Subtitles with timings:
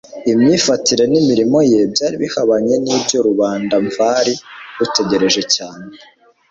[0.31, 4.33] Imyifatire n'imirimo ye byari bihabanye n'ibyo rubanda mvari
[4.77, 5.85] rutegereje cyane